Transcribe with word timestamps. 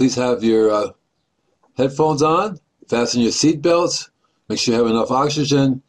please 0.00 0.14
have 0.14 0.42
your 0.42 0.70
uh, 0.70 0.88
headphones 1.76 2.22
on, 2.22 2.58
fasten 2.88 3.20
your 3.20 3.30
seatbelts, 3.30 4.08
make 4.48 4.58
sure 4.58 4.72
you 4.72 4.80
have 4.80 4.90
enough 4.90 5.10
oxygen, 5.10 5.82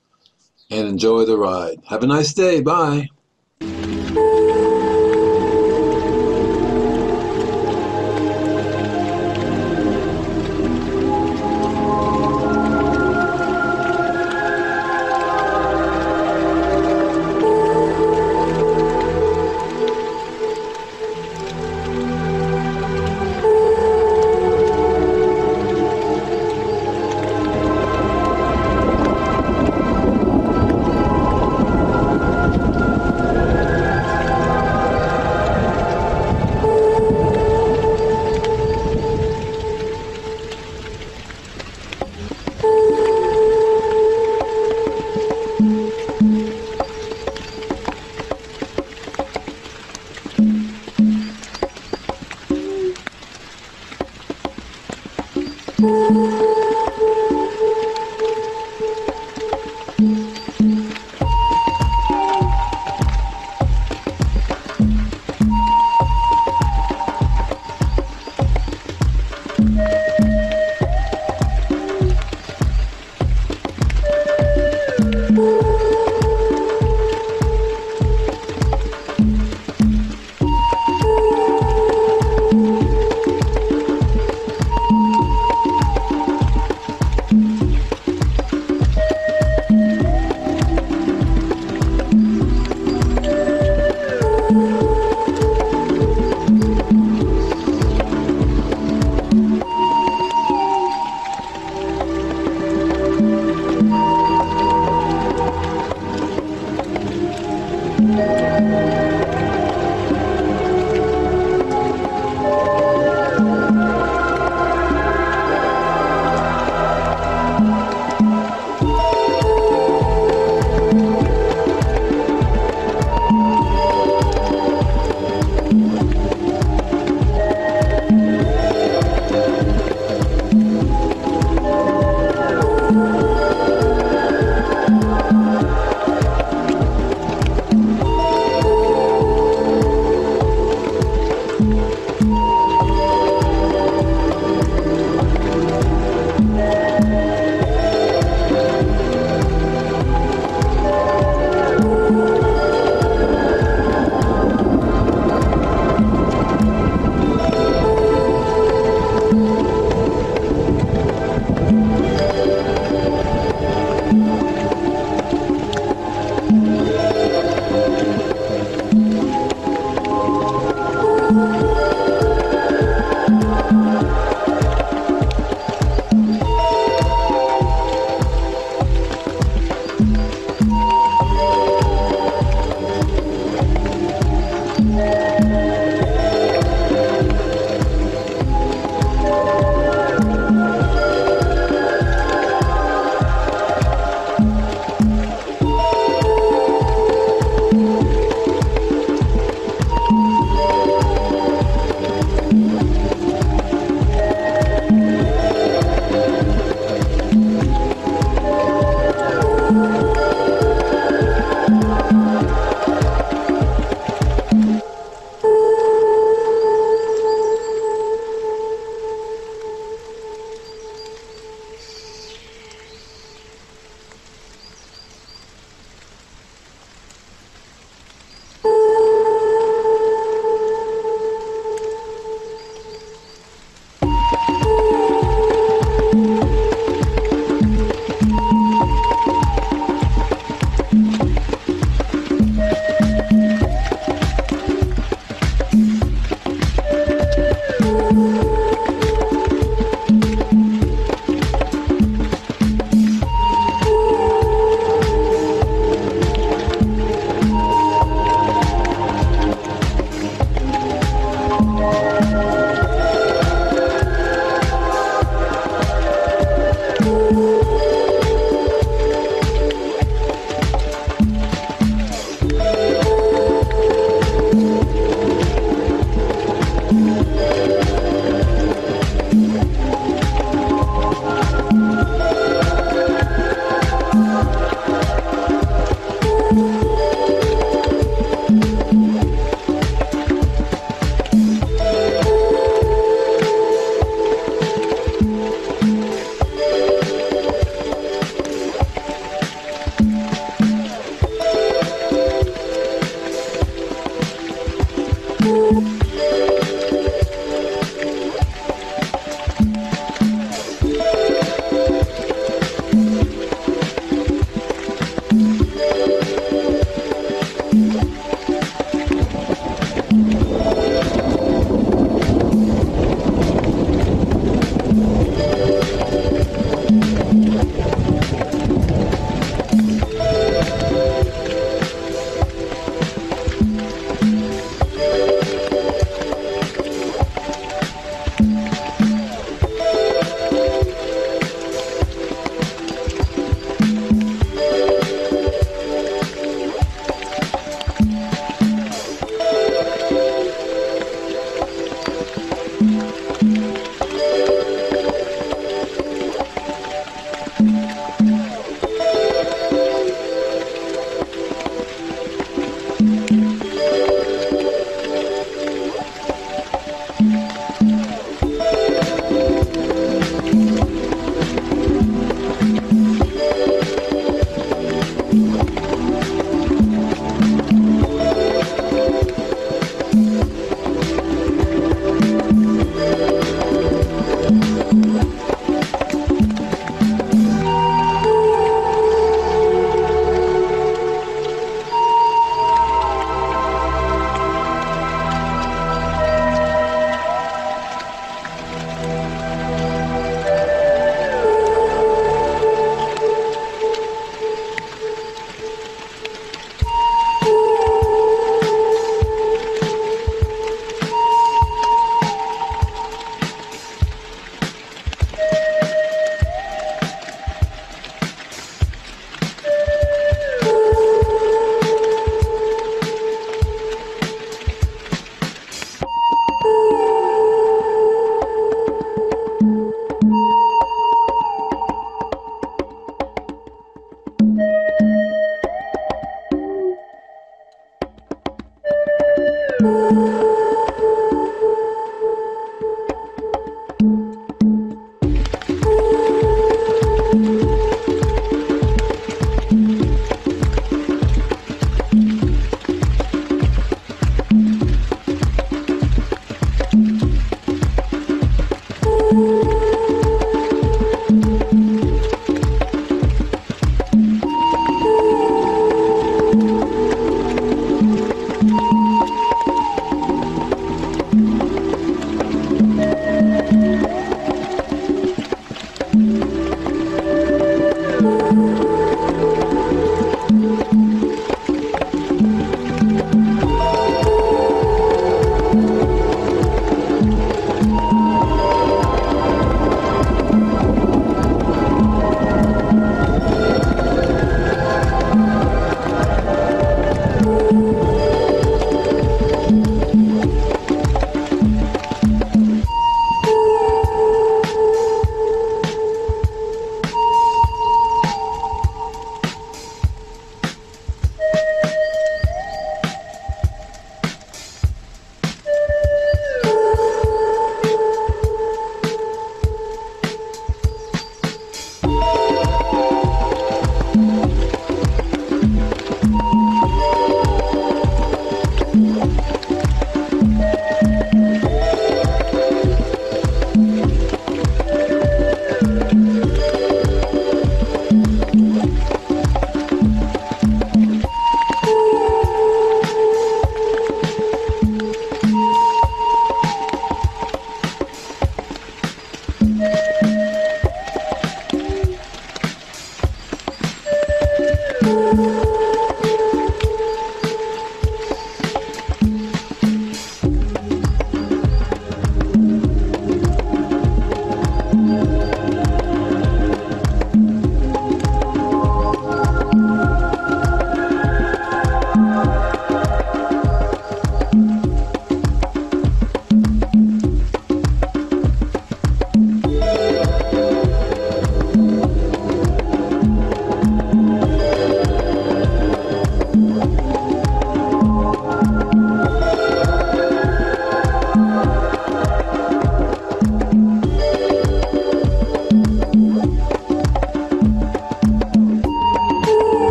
and 0.69 0.85
enjoy 0.85 1.23
the 1.23 1.37
ride. 1.37 1.77
Have 1.87 2.03
a 2.03 2.07
nice 2.07 2.33
day. 2.33 2.59
Bye. 2.59 3.07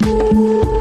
Música 0.00 0.79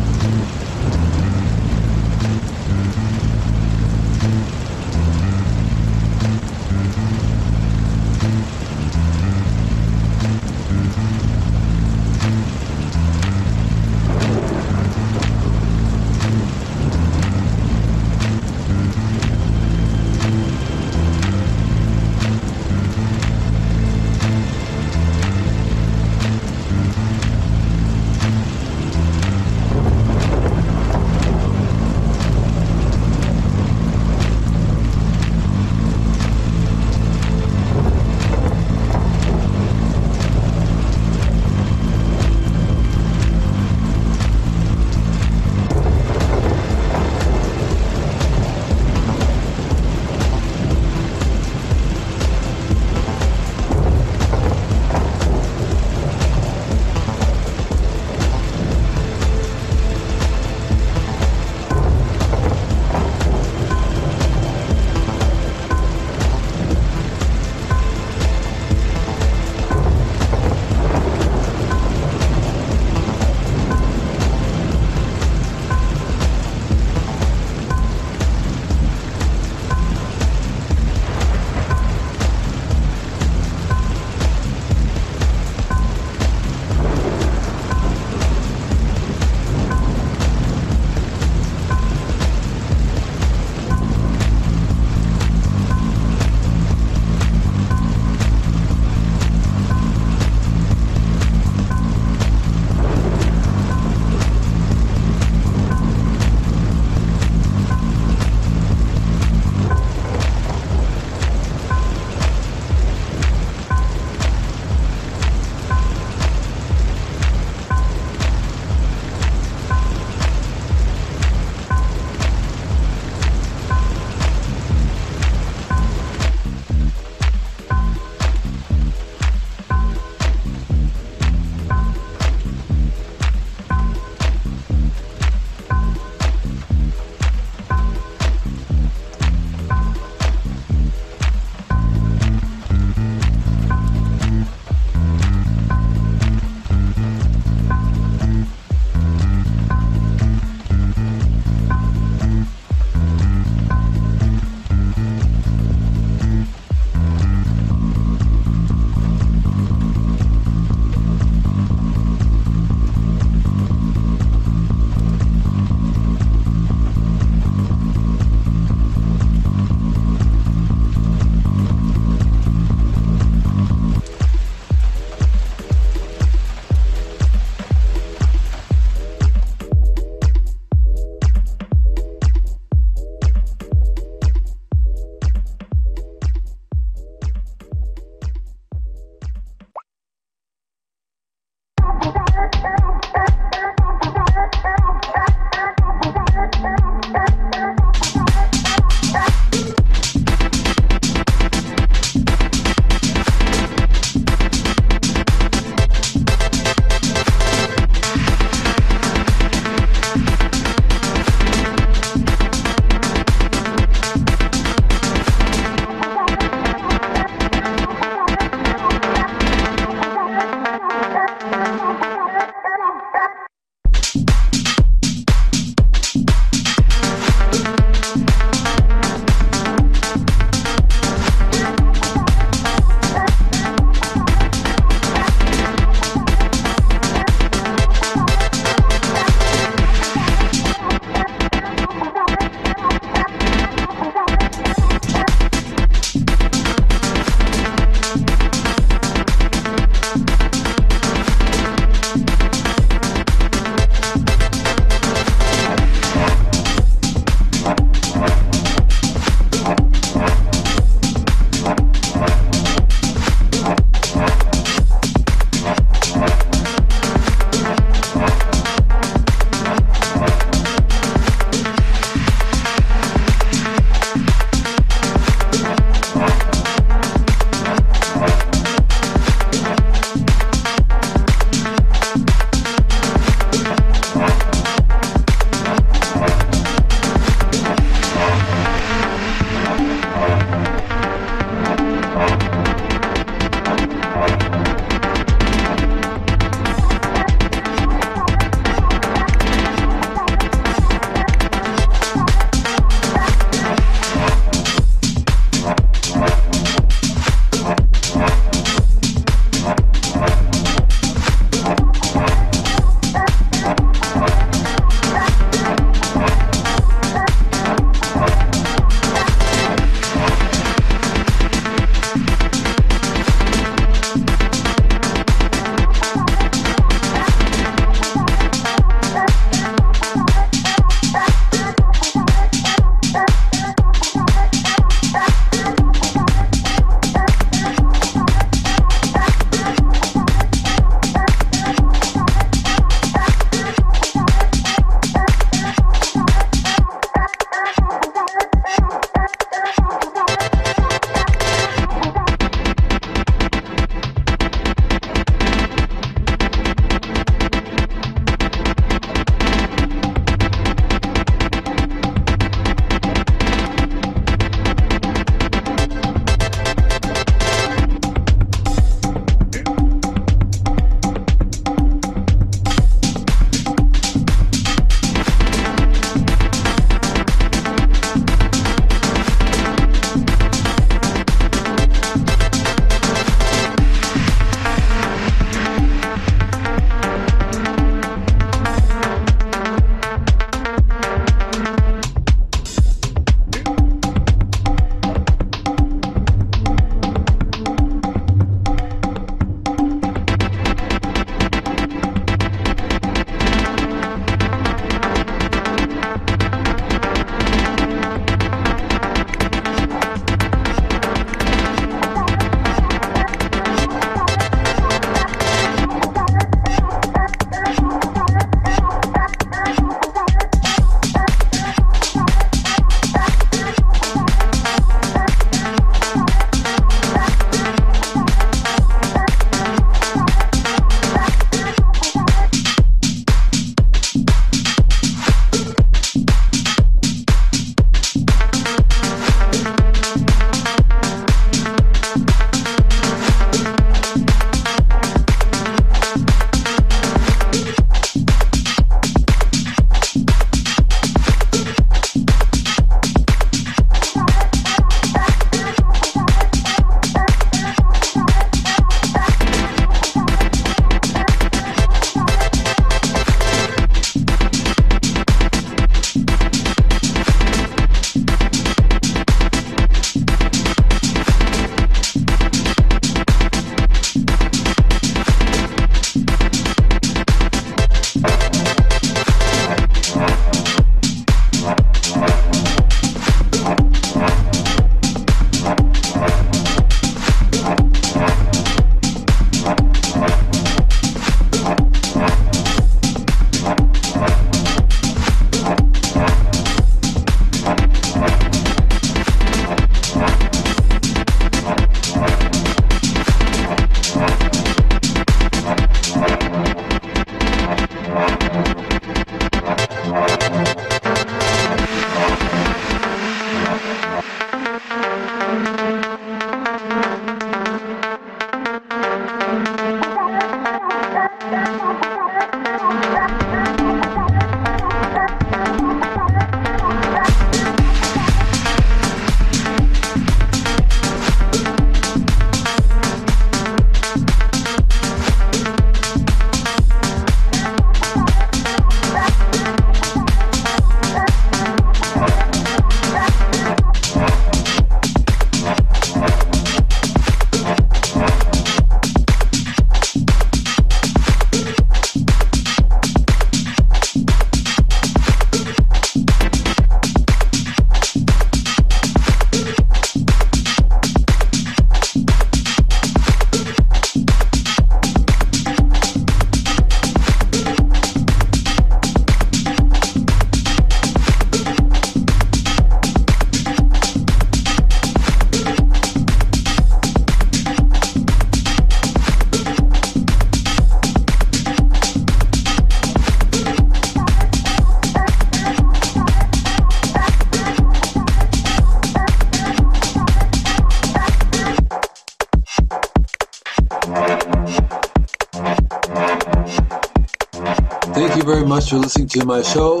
For 598.94 599.00
listening 599.00 599.26
to 599.26 599.44
my 599.44 599.60
show. 599.60 600.00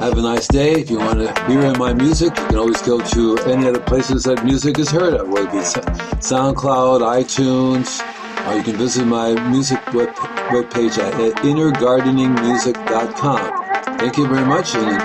Have 0.00 0.18
a 0.18 0.22
nice 0.22 0.46
day. 0.48 0.72
If 0.72 0.90
you 0.90 0.98
want 0.98 1.20
to 1.20 1.32
hear 1.46 1.72
my 1.78 1.94
music, 1.94 2.36
you 2.36 2.46
can 2.48 2.56
always 2.56 2.82
go 2.82 3.00
to 3.00 3.38
any 3.46 3.66
other 3.66 3.80
places 3.80 4.24
that 4.24 4.44
music 4.44 4.78
is 4.78 4.90
heard 4.90 5.14
of, 5.14 5.30
whether 5.30 5.48
it 5.48 5.52
be 5.52 5.58
SoundCloud, 5.58 7.00
iTunes, 7.00 8.02
or 8.46 8.54
you 8.56 8.62
can 8.62 8.76
visit 8.76 9.06
my 9.06 9.32
music 9.48 9.80
web, 9.94 10.10
webpage 10.52 10.98
at 10.98 11.14
innergardeningmusic.com. 11.42 13.98
Thank 13.98 14.18
you 14.18 14.28
very 14.28 14.44
much, 14.44 14.74
and 14.74 15.02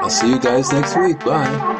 I'll 0.00 0.10
see 0.10 0.30
you 0.30 0.40
guys 0.40 0.72
next 0.72 0.96
week. 0.96 1.20
Bye. 1.20 1.73